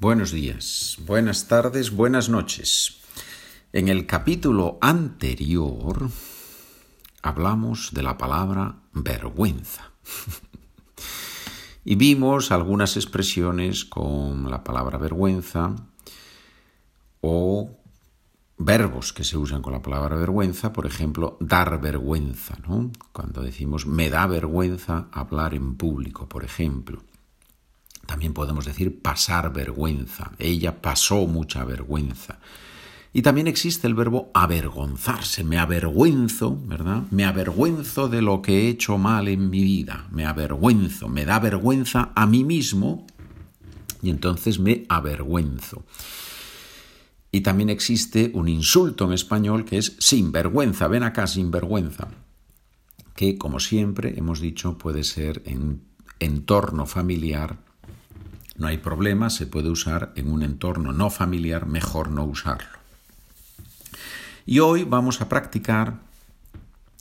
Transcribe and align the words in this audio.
buenos 0.00 0.32
días, 0.32 0.96
buenas 1.04 1.46
tardes, 1.46 1.90
buenas 1.90 2.30
noches. 2.30 3.02
En 3.70 3.88
el 3.88 4.06
capítulo 4.06 4.78
anterior 4.80 6.08
hablamos 7.20 7.90
de 7.92 8.02
la 8.02 8.16
palabra 8.16 8.76
vergüenza. 8.94 9.92
y 11.84 11.96
vimos 11.96 12.50
algunas 12.50 12.96
expresiones 12.96 13.84
con 13.84 14.50
la 14.50 14.64
palabra 14.64 14.96
vergüenza 14.96 15.76
o 17.20 17.76
verbos 18.56 19.12
que 19.12 19.24
se 19.24 19.36
usan 19.36 19.60
con 19.60 19.74
la 19.74 19.82
palabra 19.82 20.16
vergüenza, 20.16 20.72
por 20.72 20.86
ejemplo, 20.86 21.36
dar 21.40 21.78
vergüenza, 21.78 22.56
¿no? 22.66 22.90
Cuando 23.12 23.42
decimos 23.42 23.86
me 23.86 24.08
da 24.08 24.26
vergüenza 24.26 25.08
hablar 25.12 25.52
en 25.52 25.76
público, 25.76 26.26
por 26.26 26.42
ejemplo. 26.42 27.02
También 28.10 28.34
podemos 28.34 28.64
decir 28.64 29.00
pasar 29.00 29.52
vergüenza. 29.52 30.32
Ella 30.40 30.82
pasó 30.82 31.28
mucha 31.28 31.62
vergüenza. 31.64 32.40
Y 33.12 33.22
también 33.22 33.46
existe 33.46 33.86
el 33.86 33.94
verbo 33.94 34.32
avergonzarse. 34.34 35.44
Me 35.44 35.58
avergüenzo, 35.58 36.58
¿verdad? 36.66 37.04
Me 37.12 37.24
avergüenzo 37.24 38.08
de 38.08 38.20
lo 38.20 38.42
que 38.42 38.62
he 38.62 38.68
hecho 38.68 38.98
mal 38.98 39.28
en 39.28 39.48
mi 39.48 39.62
vida. 39.62 40.08
Me 40.10 40.26
avergüenzo. 40.26 41.08
Me 41.08 41.24
da 41.24 41.38
vergüenza 41.38 42.10
a 42.16 42.26
mí 42.26 42.42
mismo 42.42 43.06
y 44.02 44.10
entonces 44.10 44.58
me 44.58 44.86
avergüenzo. 44.88 45.84
Y 47.30 47.42
también 47.42 47.70
existe 47.70 48.32
un 48.34 48.48
insulto 48.48 49.04
en 49.04 49.12
español 49.12 49.64
que 49.64 49.78
es 49.78 49.94
sinvergüenza, 50.00 50.88
ven 50.88 51.04
acá 51.04 51.28
sinvergüenza, 51.28 52.08
que 53.14 53.38
como 53.38 53.60
siempre 53.60 54.18
hemos 54.18 54.40
dicho 54.40 54.78
puede 54.78 55.04
ser 55.04 55.42
en 55.46 55.82
entorno 56.18 56.86
familiar, 56.86 57.69
no 58.56 58.66
hay 58.66 58.78
problema, 58.78 59.30
se 59.30 59.46
puede 59.46 59.70
usar 59.70 60.12
en 60.16 60.30
un 60.30 60.42
entorno 60.42 60.92
no 60.92 61.10
familiar, 61.10 61.66
mejor 61.66 62.10
no 62.10 62.24
usarlo. 62.24 62.78
Y 64.46 64.58
hoy 64.58 64.84
vamos 64.84 65.20
a 65.20 65.28
practicar 65.28 66.00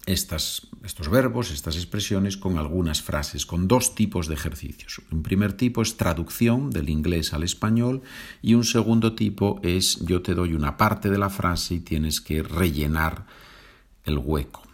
estos 0.06 0.70
verbos, 1.12 1.52
estas 1.52 1.76
expresiones 1.76 2.38
con 2.38 2.58
algunas 2.58 3.02
frases, 3.02 3.46
con 3.46 3.68
dos 3.68 3.94
tipos 3.94 4.28
de 4.28 4.34
ejercicios. 4.34 5.02
Un 5.12 5.22
primer 5.22 5.54
tipo 5.54 5.82
es 5.82 5.98
traducción 5.98 6.72
del 6.72 6.90
inglés 6.90 7.34
al 7.34 7.44
español 7.44 8.02
y 8.42 8.56
un 8.56 8.64
segundo 8.64 9.14
tipo 9.14 9.60
es 9.64 10.00
yo 10.06 10.22
te 10.22 10.34
doy 10.34 10.54
una 10.54 10.78
parte 10.78 11.10
de 11.10 11.18
la 11.18 11.30
frase 11.30 11.76
y 11.76 11.80
tienes 11.80 12.22
que 12.22 12.42
rellenar 12.42 13.26
el 14.04 14.18
hueco. 14.18 14.69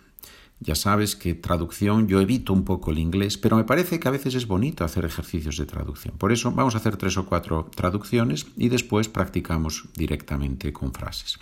Ya 0.60 0.76
sabes 0.76 1.16
que 1.16 1.36
traducción 1.36 2.08
yo 2.08 2.22
evito 2.22 2.54
un 2.54 2.64
poco 2.64 2.92
el 2.92 3.00
inglés, 3.00 3.38
pero 3.38 3.58
me 3.58 3.66
parece 3.66 4.00
que 4.00 4.08
a 4.08 4.12
veces 4.12 4.36
es 4.36 4.48
bonito 4.48 4.86
hacer 4.86 5.04
ejercicios 5.04 5.58
de 5.58 5.66
traducción. 5.66 6.18
Por 6.18 6.32
eso 6.32 6.52
vamos 6.52 6.76
a 6.76 6.78
hacer 6.78 6.96
tres 6.98 7.18
o 7.18 7.26
cuatro 7.26 7.70
traducciones 7.76 8.48
y 8.56 8.70
después 8.70 9.10
practicamos 9.10 9.90
directamente 9.96 10.72
con 10.72 10.94
frases. 10.94 11.38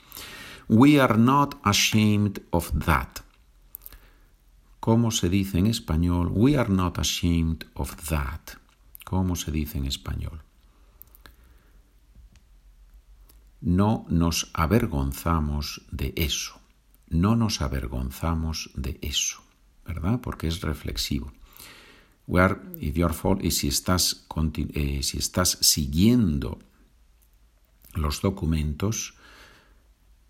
We 0.68 1.00
are 1.00 1.18
not 1.18 1.56
ashamed 1.64 2.42
of 2.50 2.72
that. 2.86 3.20
¿Cómo 4.80 5.12
se 5.12 5.30
dice 5.30 5.60
en 5.60 5.68
español? 5.68 6.30
We 6.34 6.58
are 6.58 6.70
not 6.70 6.98
ashamed 6.98 7.66
of 7.76 7.96
that. 8.10 8.58
¿Cómo 9.06 9.36
se 9.36 9.52
dice 9.52 9.78
en 9.78 9.86
español? 9.86 10.42
No 13.62 14.06
nos 14.10 14.52
avergonzamos 14.54 15.84
de 15.92 16.14
eso. 16.18 16.63
No 17.14 17.36
nos 17.36 17.62
avergonzamos 17.62 18.72
de 18.74 18.98
eso, 19.04 19.44
¿verdad? 19.86 20.20
Porque 20.20 20.48
es 20.48 20.62
reflexivo. 20.62 21.32
We 22.26 22.42
are, 22.42 22.56
if 22.80 22.96
you 22.96 23.06
are 23.06 23.14
y 23.42 23.48
eh, 23.48 23.52
si 25.04 25.18
estás 25.18 25.58
siguiendo 25.62 26.58
los 27.94 28.22
documentos, 28.22 29.14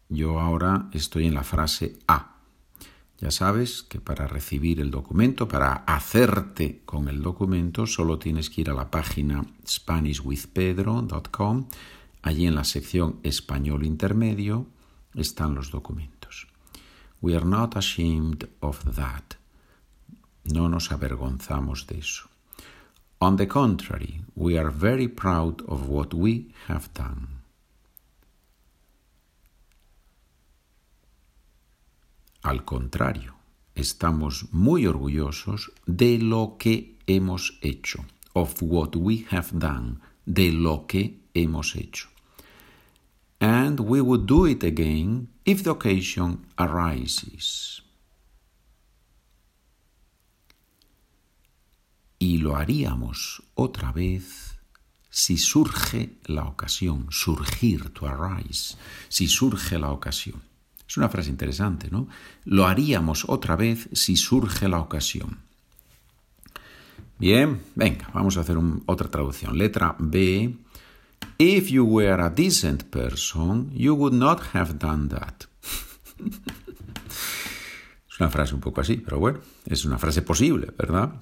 yo 0.09 0.41
ahora 0.41 0.89
estoy 0.91 1.25
en 1.25 1.35
la 1.35 1.43
frase 1.43 1.97
A. 2.05 2.35
Ya 3.19 3.31
sabes 3.31 3.83
que 3.83 4.01
para 4.01 4.27
recibir 4.27 4.81
el 4.81 4.91
documento, 4.91 5.47
para 5.47 5.85
hacerte 5.87 6.81
con 6.83 7.07
el 7.07 7.21
documento, 7.21 7.87
solo 7.87 8.19
tienes 8.19 8.49
que 8.49 8.59
ir 8.59 8.69
a 8.69 8.73
la 8.73 8.91
página 8.91 9.45
SpanishWithPedro.com. 9.65 11.69
Allí 12.23 12.45
en 12.45 12.55
la 12.55 12.65
sección 12.65 13.21
Español 13.23 13.85
Intermedio 13.85 14.67
están 15.13 15.55
los 15.55 15.71
documentos. 15.71 16.12
We 17.23 17.37
are 17.37 17.45
not 17.45 17.77
ashamed 17.77 18.49
of 18.61 18.83
that. 18.97 19.37
No 20.43 20.67
nos 20.67 20.91
avergonzamos 20.91 21.87
de 21.87 21.99
eso. 21.99 22.27
On 23.21 23.37
the 23.37 23.47
contrary, 23.47 24.19
we 24.35 24.57
are 24.57 24.69
very 24.69 25.07
proud 25.07 25.61
of 25.69 25.87
what 25.87 26.13
we 26.13 26.53
have 26.67 26.89
done. 26.93 27.27
Al 32.43 32.65
contrario, 32.65 33.35
estamos 33.73 34.51
muy 34.51 34.85
orgullosos 34.85 35.71
de 35.85 36.17
lo 36.17 36.57
que 36.59 36.97
hemos 37.07 37.57
hecho, 37.61 38.03
of 38.33 38.61
what 38.61 38.97
we 38.97 39.25
have 39.31 39.57
done, 39.57 40.01
de 40.25 40.51
lo 40.51 40.87
que 40.87 41.21
hemos 41.33 41.77
hecho. 41.77 42.09
And 43.43 43.77
we 43.81 43.99
would 43.99 44.25
do 44.25 44.45
it 44.45 44.63
again 44.63 45.27
if 45.43 45.63
the 45.63 45.71
occasion 45.71 46.45
arises. 46.57 47.83
Y 52.19 52.37
lo 52.37 52.55
haríamos 52.55 53.43
otra 53.55 53.91
vez 53.91 54.57
si 55.09 55.37
surge 55.37 56.19
la 56.27 56.45
ocasión, 56.45 57.07
surgir, 57.09 57.89
to 57.89 58.07
arise, 58.07 58.77
si 59.09 59.27
surge 59.27 59.77
la 59.77 59.91
ocasión. 59.91 60.41
Es 60.87 60.95
una 60.95 61.09
frase 61.09 61.29
interesante, 61.29 61.89
¿no? 61.91 62.07
Lo 62.45 62.65
haríamos 62.65 63.25
otra 63.27 63.57
vez 63.57 63.89
si 63.91 64.15
surge 64.15 64.69
la 64.69 64.79
ocasión. 64.79 65.39
Bien, 67.19 67.61
venga, 67.75 68.09
vamos 68.13 68.37
a 68.37 68.39
hacer 68.39 68.57
otra 68.85 69.11
traducción. 69.11 69.57
Letra 69.57 69.97
B. 69.99 70.55
If 71.39 71.69
you 71.71 71.85
were 71.85 72.21
a 72.21 72.29
decent 72.29 72.91
person, 72.91 73.71
you 73.73 73.95
would 73.95 74.13
not 74.13 74.53
have 74.53 74.77
done 74.77 75.09
that. 75.09 75.45
es 78.09 78.19
una 78.19 78.29
frase 78.29 78.53
un 78.53 78.61
poco 78.61 78.81
así, 78.81 78.97
pero 78.97 79.19
bueno, 79.19 79.39
es 79.65 79.85
una 79.85 79.97
frase 79.97 80.21
posible, 80.21 80.71
¿verdad? 80.77 81.21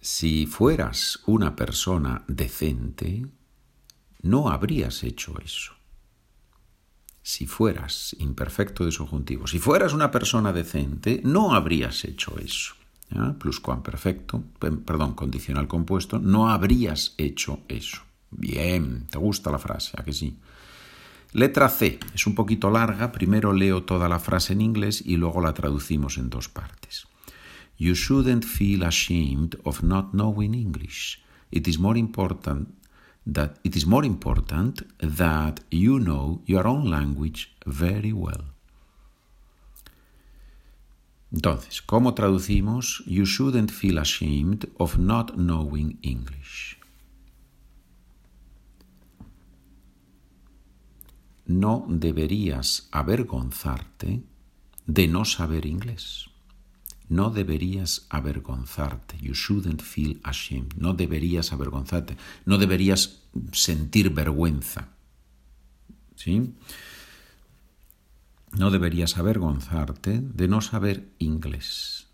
Si 0.00 0.46
fueras 0.46 1.20
una 1.26 1.54
persona 1.54 2.24
decente, 2.28 3.26
no 4.22 4.48
habrías 4.48 5.02
hecho 5.02 5.34
eso. 5.44 5.74
Si 7.22 7.46
fueras 7.46 8.16
imperfecto 8.18 8.86
de 8.86 8.92
subjuntivo, 8.92 9.46
si 9.46 9.58
fueras 9.58 9.92
una 9.92 10.10
persona 10.10 10.52
decente, 10.52 11.20
no 11.24 11.54
habrías 11.54 12.04
hecho 12.04 12.38
eso. 12.38 12.74
Pluscuamperfecto, 13.38 14.44
perdón, 14.58 15.14
condicional 15.14 15.66
compuesto, 15.66 16.18
no 16.18 16.50
habrías 16.50 17.14
hecho 17.16 17.60
eso. 17.68 18.02
Bien, 18.30 19.06
¿te 19.10 19.18
gusta 19.18 19.50
la 19.50 19.58
frase? 19.58 19.92
¿A 19.98 20.04
que 20.04 20.12
sí? 20.12 20.38
Letra 21.32 21.68
C, 21.68 21.98
es 22.14 22.26
un 22.26 22.34
poquito 22.34 22.70
larga, 22.70 23.12
primero 23.12 23.52
leo 23.52 23.82
toda 23.82 24.08
la 24.08 24.18
frase 24.18 24.54
en 24.54 24.60
inglés 24.60 25.02
y 25.04 25.16
luego 25.16 25.40
la 25.40 25.52
traducimos 25.52 26.16
en 26.18 26.30
dos 26.30 26.48
partes. 26.48 27.06
You 27.76 27.94
shouldn't 27.94 28.44
feel 28.44 28.82
ashamed 28.82 29.58
of 29.64 29.82
not 29.82 30.12
knowing 30.12 30.54
English. 30.54 31.22
It 31.50 31.68
is 31.68 31.78
more 31.78 31.98
important 31.98 32.68
that 33.24 33.58
it 33.62 33.76
is 33.76 33.86
more 33.86 34.06
important 34.06 34.82
that 34.98 35.60
you 35.70 35.98
know 35.98 36.42
your 36.46 36.66
own 36.66 36.90
language 36.90 37.54
very 37.66 38.12
well. 38.12 38.57
Entonces, 41.30 41.82
¿cómo 41.82 42.14
traducimos 42.14 43.02
You 43.06 43.24
shouldn't 43.24 43.70
feel 43.70 43.98
ashamed 43.98 44.68
of 44.78 44.96
not 44.98 45.34
knowing 45.34 45.98
English? 46.02 46.78
No 51.46 51.86
deberías 51.88 52.88
avergonzarte 52.92 54.22
de 54.86 55.08
no 55.08 55.24
saber 55.24 55.66
inglés. 55.66 56.28
No 57.08 57.30
deberías 57.30 58.06
avergonzarte. 58.10 59.16
You 59.18 59.34
shouldn't 59.34 59.80
feel 59.80 60.20
ashamed. 60.24 60.74
No 60.76 60.92
deberías 60.92 61.52
avergonzarte. 61.52 62.18
No 62.44 62.58
deberías 62.58 63.22
sentir 63.52 64.10
vergüenza. 64.10 64.88
¿Sí? 66.16 66.52
No 68.56 68.70
deberías 68.70 69.18
avergonzarte 69.18 70.20
de 70.20 70.48
no 70.48 70.60
saber 70.60 71.08
inglés. 71.18 72.08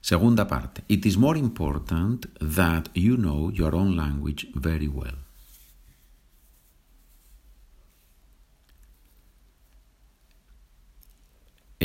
Segunda 0.00 0.48
parte. 0.48 0.84
It 0.88 1.06
is 1.06 1.16
more 1.16 1.38
important 1.38 2.26
that 2.38 2.88
you 2.94 3.16
know 3.16 3.50
your 3.50 3.74
own 3.74 3.96
language 3.96 4.48
very 4.54 4.88
well. 4.88 5.24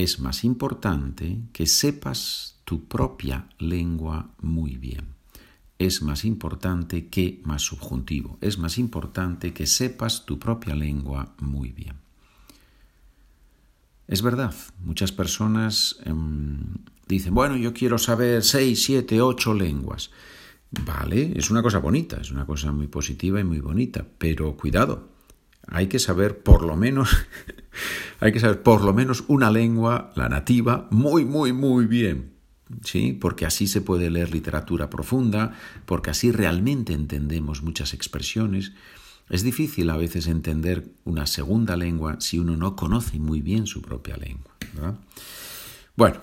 es 0.04 0.20
más 0.20 0.44
importante 0.44 1.42
que 1.52 1.66
sepas 1.66 2.56
tu 2.64 2.86
propia 2.86 3.50
lengua 3.58 4.30
muy 4.42 4.78
bien. 4.78 5.16
Es 5.78 6.02
más 6.02 6.26
importante 6.26 7.08
que 7.08 7.42
más 7.44 7.64
subjuntivo. 7.64 8.38
Es 8.42 8.58
más 8.58 8.78
importante 8.78 9.54
que 9.54 9.68
sepas 9.68 10.26
tu 10.26 10.40
propia 10.40 10.76
lengua 10.76 11.34
muy 11.40 11.72
bien. 11.72 12.09
Es 14.10 14.24
verdad, 14.24 14.56
muchas 14.80 15.12
personas 15.12 15.98
em, 16.04 16.58
dicen, 17.08 17.32
bueno, 17.32 17.56
yo 17.56 17.74
quiero 17.74 18.00
saber 18.00 18.44
seis, 18.44 18.84
siete, 18.84 19.22
ocho 19.22 19.54
lenguas. 19.54 20.10
Vale, 20.72 21.34
es 21.36 21.52
una 21.52 21.62
cosa 21.62 21.78
bonita, 21.78 22.18
es 22.20 22.32
una 22.32 22.48
cosa 22.48 22.72
muy 22.72 22.88
positiva 22.88 23.40
y 23.40 23.44
muy 23.44 23.60
bonita, 23.60 24.04
pero 24.18 24.58
cuidado, 24.58 25.10
hay 25.68 25.86
que 25.86 26.00
saber 26.00 26.42
por 26.42 26.64
lo 26.64 26.76
menos, 26.76 27.16
hay 28.20 28.32
que 28.32 28.40
saber 28.40 28.64
por 28.64 28.84
lo 28.84 28.96
menos 28.96 29.26
una 29.28 29.52
lengua, 29.52 30.12
la 30.16 30.28
nativa, 30.28 30.88
muy, 30.90 31.24
muy, 31.24 31.54
muy 31.54 31.86
bien. 31.86 32.34
¿Sí? 32.84 33.14
Porque 33.14 33.48
así 33.48 33.66
se 33.66 33.82
puede 33.82 34.12
leer 34.12 34.32
literatura 34.32 34.92
profunda, 34.92 35.54
porque 35.86 36.12
así 36.12 36.32
realmente 36.32 36.94
entendemos 36.94 37.64
muchas 37.64 37.96
expresiones. 37.96 38.74
Es 39.30 39.44
difícil 39.44 39.90
a 39.92 39.98
veces 39.98 40.28
entender 40.28 40.92
una 41.06 41.28
segunda 41.28 41.78
lengua 41.78 42.18
si 42.20 42.40
uno 42.40 42.58
no 42.58 42.76
conoce 42.76 43.20
muy 43.20 43.42
bien 43.42 43.68
su 43.68 43.82
propia 43.82 44.18
lengua. 44.18 44.52
Bueno, 45.96 46.18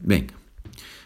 venga. 0.00 0.34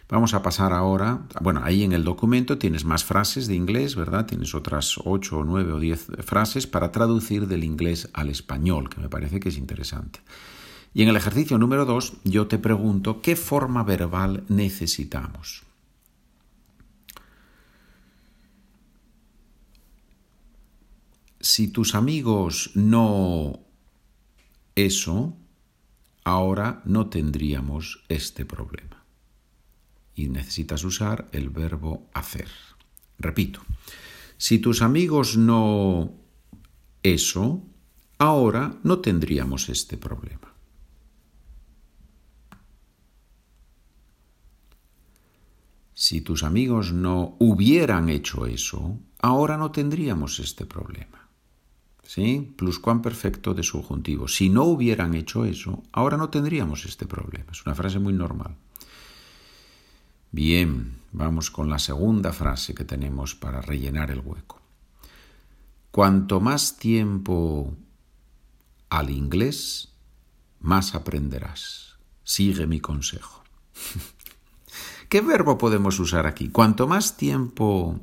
Vamos 0.09 0.35
a 0.35 0.43
pasar 0.43 0.73
ahora, 0.73 1.23
bueno, 1.41 1.63
ahí 1.65 1.83
en 1.83 1.93
el 1.93 2.05
documento 2.05 2.59
tienes 2.59 2.85
más 2.85 3.05
frases 3.05 3.47
de 3.47 3.55
inglés, 3.55 3.97
¿verdad? 3.97 4.27
Tienes 4.27 4.55
otras 4.55 4.97
ocho 5.03 5.39
o 5.39 5.45
nueve 5.45 5.73
o 5.73 5.81
diez 5.81 6.07
frases 6.21 6.67
para 6.67 6.93
traducir 6.93 7.49
del 7.49 7.65
inglés 7.65 8.11
al 8.13 8.29
español, 8.29 8.91
que 8.91 9.01
me 9.01 9.09
parece 9.09 9.41
que 9.41 9.49
es 9.49 9.57
interesante. 9.57 10.21
Y 10.93 11.03
en 11.03 11.09
el 11.09 11.17
ejercicio 11.17 11.59
número 11.59 11.87
dos 11.87 12.13
yo 12.23 12.47
te 12.47 12.59
pregunto, 12.59 13.23
¿qué 13.23 13.35
forma 13.35 13.83
verbal 13.83 14.45
necesitamos? 14.49 15.65
Si 21.45 21.69
tus 21.69 21.95
amigos 21.95 22.71
no 22.75 23.67
eso, 24.75 25.37
ahora 26.25 26.81
no 26.87 27.11
tendríamos 27.11 28.03
este 28.09 28.47
problema 28.47 29.05
y 30.15 30.31
necesitas 30.31 30.85
usar 30.85 31.29
el 31.33 31.51
verbo 31.51 32.09
hacer. 32.15 32.49
Repito, 33.19 33.61
si 34.39 34.59
tus 34.59 34.81
amigos 34.81 35.37
no 35.37 36.15
eso, 37.03 37.63
ahora 38.17 38.79
no 38.83 39.01
tendríamos 39.01 39.69
este 39.69 39.99
problema. 39.99 40.55
Si 45.93 46.23
tus 46.23 46.43
amigos 46.43 46.95
no 46.95 47.37
hubieran 47.39 48.09
hecho 48.09 48.47
eso, 48.47 48.99
ahora 49.19 49.59
no 49.59 49.73
tendríamos 49.73 50.41
este 50.41 50.65
problema. 50.65 51.24
¿Sí? 52.07 52.53
Pluscuamperfecto 52.57 53.55
de 53.55 53.63
subjuntivo. 53.63 54.29
Si 54.29 54.51
no 54.51 54.65
hubieran 54.65 55.15
hecho 55.15 55.45
eso, 55.45 55.83
ahora 55.93 56.17
no 56.17 56.31
tendríamos 56.31 56.85
este 56.85 57.07
problema. 57.07 57.51
Es 57.51 57.65
una 57.65 57.75
frase 57.75 57.99
muy 57.99 58.13
normal. 58.13 58.57
Bien, 60.31 60.99
vamos 61.13 61.51
con 61.51 61.71
la 61.71 61.79
segunda 61.79 62.33
frase 62.33 62.75
que 62.75 62.85
tenemos 62.85 63.35
para 63.35 63.61
rellenar 63.63 64.11
el 64.11 64.21
hueco. 64.21 64.61
Cuanto 65.91 66.41
más 66.41 66.77
tiempo 66.77 67.75
al 68.91 69.11
inglés, 69.11 69.93
más 70.61 70.95
aprenderás. 70.95 71.95
Sigue 72.25 72.67
mi 72.67 72.81
consejo. 72.81 73.45
¿Qué 75.09 75.21
verbo 75.21 75.57
podemos 75.57 76.01
usar 76.01 76.27
aquí? 76.27 76.49
Cuanto 76.49 76.89
más 76.89 77.17
tiempo 77.17 78.01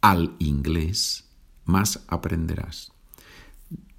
al 0.00 0.36
inglés, 0.38 1.28
más 1.64 2.04
aprenderás. 2.06 2.92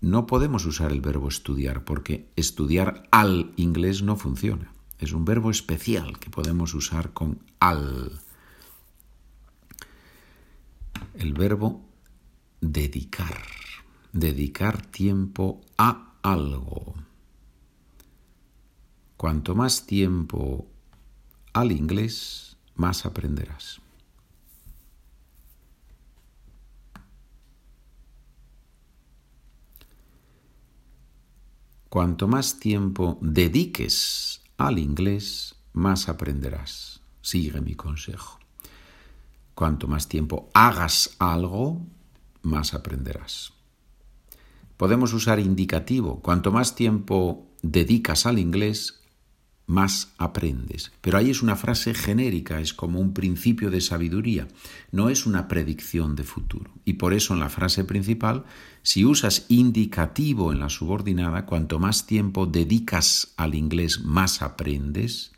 No 0.02 0.28
podemos 0.28 0.66
usar 0.66 0.92
el 0.92 1.02
verbo 1.02 1.28
estudiar 1.28 1.84
porque 1.84 2.30
estudiar 2.36 3.04
al 3.12 3.52
inglés 3.56 4.04
no 4.04 4.16
funciona. 4.16 4.72
Es 5.00 5.12
un 5.12 5.26
verbo 5.26 5.50
especial 5.52 6.20
que 6.20 6.30
podemos 6.30 6.74
usar 6.74 7.14
con 7.14 7.40
al. 7.60 8.20
El 11.16 11.34
verbo 11.34 11.84
dedicar. 12.62 13.42
Dedicar 14.14 14.86
tiempo 14.86 15.62
a 15.78 16.14
algo. 16.22 16.96
Cuanto 19.18 19.56
más 19.56 19.88
tiempo 19.88 20.68
al 21.54 21.72
inglés, 21.72 22.58
más 22.76 23.06
aprenderás. 23.06 23.82
Cuanto 31.89 32.28
más 32.28 32.60
tiempo 32.60 33.18
dediques 33.22 34.42
al 34.57 34.78
inglés, 34.78 35.56
más 35.74 36.10
aprenderás. 36.10 37.01
Sigue 37.22 37.62
mi 37.62 37.75
consejo. 37.75 38.39
Cuanto 39.56 39.88
más 39.88 40.07
tiempo 40.10 40.50
hagas 40.54 41.16
algo, 41.18 41.81
más 42.42 42.74
aprenderás. 42.74 43.54
Podemos 44.75 45.13
usar 45.13 45.39
indicativo. 45.39 46.22
Cuanto 46.22 46.51
más 46.51 46.75
tiempo 46.75 47.48
dedicas 47.62 48.25
al 48.25 48.38
inglés, 48.38 49.01
más 49.68 50.14
aprendes. 50.18 50.92
Pero 51.02 51.18
ahí 51.18 51.30
es 51.30 51.44
una 51.44 51.56
frase 51.56 51.94
genérica, 51.94 52.62
es 52.62 52.74
como 52.74 53.00
un 53.00 53.14
principio 53.14 53.69
de 53.69 53.81
sabiduría, 53.81 54.48
no 54.92 55.10
es 55.10 55.25
una 55.25 55.48
predicción 55.48 56.16
de 56.16 56.24
futuro. 56.24 56.72
Y 56.86 56.94
por 56.94 57.14
eso 57.14 57.34
en 57.34 57.42
la 57.42 57.50
frase 57.50 57.84
principal, 57.84 58.46
si 58.81 59.06
usas 59.06 59.46
indicativo 59.50 60.52
en 60.52 60.60
la 60.60 60.69
subordinada, 60.69 61.46
cuanto 61.46 61.78
más 61.78 62.08
tiempo 62.08 62.46
dedicas 62.46 63.34
al 63.36 63.54
inglés, 63.54 64.02
más 64.02 64.42
aprendes, 64.42 65.34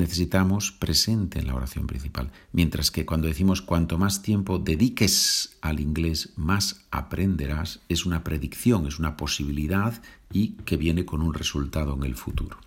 necesitamos 0.00 0.72
presente 0.72 1.38
en 1.38 1.46
la 1.46 1.54
oración 1.54 1.86
principal. 1.86 2.32
Mientras 2.52 2.90
que 2.90 3.06
cuando 3.06 3.28
decimos 3.28 3.62
cuanto 3.62 3.98
más 3.98 4.22
tiempo 4.22 4.58
dediques 4.58 5.56
al 5.60 5.78
inglés, 5.78 6.30
más 6.36 6.86
aprenderás, 6.90 7.80
es 7.88 8.06
una 8.06 8.24
predicción, 8.24 8.86
es 8.86 8.98
una 8.98 9.16
posibilidad 9.16 10.02
y 10.32 10.52
que 10.64 10.76
viene 10.76 11.04
con 11.04 11.22
un 11.22 11.34
resultado 11.34 11.94
en 11.94 12.04
el 12.04 12.16
futuro. 12.16 12.58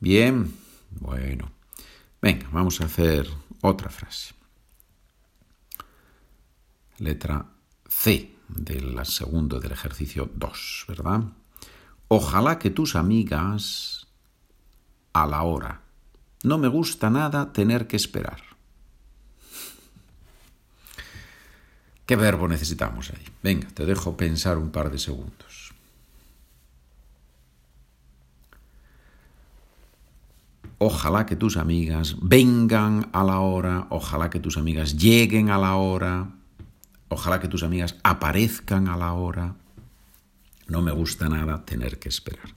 Bien, 0.00 0.52
bueno. 1.00 1.50
Venga, 2.22 2.48
vamos 2.52 2.80
a 2.80 2.86
hacer 2.86 3.28
otra 3.60 3.90
frase. 3.90 4.34
Letra 6.98 7.46
C 7.88 8.34
del 8.48 9.04
segundo 9.04 9.60
del 9.60 9.72
ejercicio 9.72 10.30
2, 10.34 10.86
¿verdad? 10.88 11.24
Ojalá 12.08 12.58
que 12.58 12.70
tus 12.70 12.96
amigas 12.96 14.06
a 15.12 15.26
la 15.26 15.42
hora 15.42 15.82
no 16.42 16.58
me 16.58 16.68
gusta 16.68 17.10
nada 17.10 17.52
tener 17.52 17.86
que 17.86 17.96
esperar. 17.96 18.42
¿Qué 22.06 22.16
verbo 22.16 22.48
necesitamos 22.48 23.10
ahí? 23.10 23.24
Venga, 23.42 23.68
te 23.68 23.84
dejo 23.84 24.16
pensar 24.16 24.56
un 24.56 24.70
par 24.70 24.90
de 24.90 24.98
segundos. 24.98 25.74
Ojalá 30.78 31.26
que 31.26 31.36
tus 31.36 31.56
amigas 31.56 32.16
vengan 32.22 33.10
a 33.12 33.24
la 33.24 33.40
hora, 33.40 33.88
ojalá 33.90 34.30
que 34.30 34.38
tus 34.38 34.56
amigas 34.56 34.96
lleguen 34.96 35.50
a 35.50 35.58
la 35.58 35.74
hora, 35.74 36.30
ojalá 37.08 37.40
que 37.40 37.48
tus 37.48 37.64
amigas 37.64 37.96
aparezcan 38.04 38.86
a 38.88 38.96
la 38.96 39.12
hora. 39.12 39.56
No 40.68 40.80
me 40.80 40.92
gusta 40.92 41.28
nada 41.28 41.64
tener 41.64 41.98
que 41.98 42.08
esperar. 42.08 42.54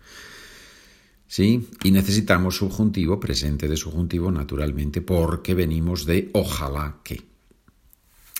¿Sí? 1.31 1.69
Y 1.81 1.91
necesitamos 1.91 2.57
subjuntivo, 2.57 3.21
presente 3.21 3.69
de 3.69 3.77
subjuntivo, 3.77 4.31
naturalmente, 4.31 5.01
porque 5.01 5.53
venimos 5.53 6.05
de 6.05 6.29
ojalá 6.33 6.97
que. 7.05 7.21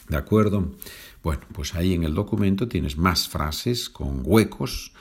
¿De 0.09 0.17
acuerdo? 0.17 0.75
Bueno, 1.23 1.41
pues 1.53 1.73
ahí 1.73 1.93
en 1.93 2.03
el 2.03 2.13
documento 2.13 2.67
tienes 2.67 2.97
más 2.97 3.29
frases 3.29 3.89
con 3.89 4.23
huecos 4.25 4.91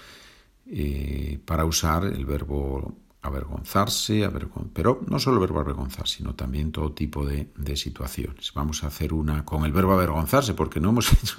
eh, 0.66 1.40
para 1.44 1.64
usar 1.64 2.04
el 2.04 2.26
verbo 2.26 2.96
avergonzarse, 3.22 4.28
pero 4.72 5.02
no 5.06 5.18
solo 5.18 5.36
el 5.36 5.40
verbo 5.40 5.60
avergonzar, 5.60 6.08
sino 6.08 6.34
también 6.34 6.72
todo 6.72 6.92
tipo 6.92 7.26
de, 7.26 7.50
situaciones. 7.76 8.52
Vamos 8.54 8.82
a 8.82 8.86
hacer 8.86 9.12
una 9.12 9.44
con 9.44 9.64
el 9.64 9.72
verbo 9.72 9.92
avergonzarse, 9.92 10.54
porque 10.54 10.80
no 10.80 10.90
hemos 10.90 11.12
hecho... 11.12 11.36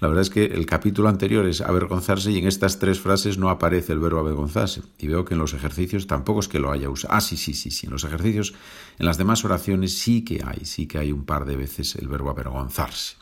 La 0.00 0.08
verdad 0.08 0.22
es 0.22 0.30
que 0.30 0.44
el 0.44 0.66
capítulo 0.66 1.08
anterior 1.08 1.46
es 1.46 1.62
avergonzarse 1.62 2.30
y 2.30 2.38
en 2.38 2.46
estas 2.46 2.78
tres 2.78 3.00
frases 3.00 3.38
no 3.38 3.48
aparece 3.48 3.94
el 3.94 3.98
verbo 3.98 4.20
avergonzarse. 4.20 4.82
Y 4.98 5.08
veo 5.08 5.24
que 5.24 5.34
en 5.34 5.40
los 5.40 5.54
ejercicios 5.54 6.06
tampoco 6.06 6.40
es 6.40 6.48
que 6.48 6.58
lo 6.58 6.70
haya 6.70 6.90
usado. 6.90 7.14
Ah, 7.14 7.22
sí, 7.22 7.36
sí, 7.36 7.54
sí, 7.54 7.70
sí. 7.70 7.86
En 7.86 7.92
los 7.92 8.04
ejercicios, 8.04 8.54
en 8.98 9.06
las 9.06 9.16
demás 9.16 9.44
oraciones 9.44 9.96
sí 9.96 10.22
que 10.22 10.42
hay, 10.44 10.66
sí 10.66 10.86
que 10.86 10.98
hay 10.98 11.12
un 11.12 11.24
par 11.24 11.46
de 11.46 11.56
veces 11.56 11.96
el 11.96 12.08
verbo 12.08 12.30
avergonzarse. 12.30 13.16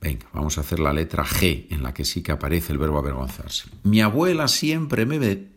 Venga, 0.00 0.26
vamos 0.32 0.58
a 0.58 0.60
hacer 0.60 0.78
la 0.78 0.92
letra 0.92 1.24
G 1.24 1.66
en 1.70 1.82
la 1.82 1.94
que 1.94 2.04
sí 2.04 2.22
que 2.22 2.32
aparece 2.32 2.72
el 2.72 2.78
verbo 2.78 2.98
avergonzarse. 2.98 3.68
Mi 3.82 4.00
abuela 4.00 4.46
siempre 4.48 5.06
me, 5.06 5.48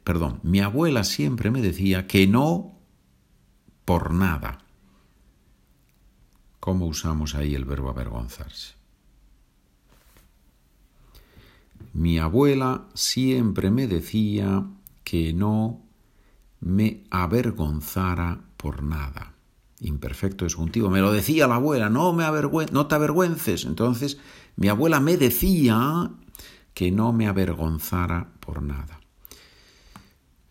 mi 0.43 0.59
abuela 0.59 1.03
siempre 1.03 1.51
me 1.51 1.61
decía 1.61 2.07
que 2.07 2.25
no 2.25 2.79
por 3.85 4.13
nada. 4.13 4.59
¿Cómo 6.59 6.87
usamos 6.87 7.35
ahí 7.35 7.55
el 7.55 7.65
verbo 7.65 7.89
avergonzarse? 7.89 8.73
Mi 11.93 12.19
abuela 12.19 12.85
siempre 12.93 13.71
me 13.71 13.87
decía 13.87 14.65
que 15.03 15.33
no 15.33 15.81
me 16.59 17.03
avergonzara 17.09 18.41
por 18.57 18.83
nada. 18.83 19.33
Imperfecto 19.81 20.45
disjuntivo. 20.45 20.89
Me 20.89 20.99
lo 21.01 21.11
decía 21.11 21.47
la 21.47 21.55
abuela, 21.55 21.89
no, 21.89 22.13
me 22.13 22.25
no 22.71 22.87
te 22.87 22.95
avergüences. 22.95 23.65
Entonces, 23.65 24.17
mi 24.55 24.67
abuela 24.67 24.99
me 24.99 25.17
decía 25.17 26.11
que 26.73 26.91
no 26.91 27.13
me 27.13 27.27
avergonzara 27.27 28.31
por 28.39 28.61
nada. 28.61 28.99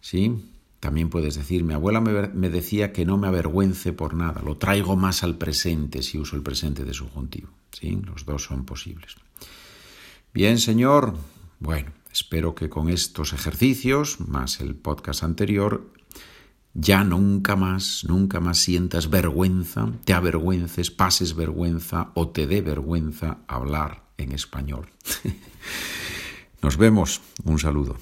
¿Sí? 0.00 0.52
También 0.80 1.10
puedes 1.10 1.34
decir, 1.34 1.64
mi 1.64 1.74
abuela 1.74 2.00
me, 2.00 2.50
decía 2.50 2.92
que 2.92 3.04
no 3.04 3.18
me 3.18 3.26
avergüence 3.26 3.92
por 3.92 4.14
nada. 4.14 4.40
Lo 4.42 4.56
traigo 4.56 4.96
más 4.96 5.24
al 5.24 5.36
presente 5.36 6.02
si 6.02 6.18
uso 6.18 6.36
el 6.36 6.42
presente 6.42 6.84
de 6.84 6.94
subjuntivo. 6.94 7.48
¿Sí? 7.72 8.00
Los 8.06 8.24
dos 8.24 8.44
son 8.44 8.64
posibles. 8.64 9.16
Bien, 10.32 10.58
señor. 10.58 11.16
Bueno, 11.58 11.90
espero 12.12 12.54
que 12.54 12.68
con 12.68 12.88
estos 12.88 13.32
ejercicios, 13.32 14.20
más 14.20 14.60
el 14.60 14.76
podcast 14.76 15.24
anterior, 15.24 15.92
ya 16.74 17.04
nunca 17.04 17.56
más, 17.56 18.04
nunca 18.06 18.40
más 18.40 18.58
sientas 18.58 19.10
vergüenza, 19.10 19.92
te 20.04 20.12
avergüences, 20.12 20.90
pases 20.90 21.34
vergüenza 21.34 22.10
o 22.14 22.28
te 22.28 22.46
dé 22.46 22.60
vergüenza 22.60 23.38
hablar 23.48 24.04
en 24.16 24.32
español. 24.32 24.90
Nos 26.62 26.76
vemos. 26.76 27.20
Un 27.44 27.58
saludo. 27.58 27.96